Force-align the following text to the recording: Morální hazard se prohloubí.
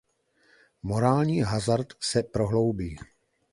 Morální 0.83 1.41
hazard 1.41 1.87
se 1.99 2.23
prohloubí. 2.23 2.97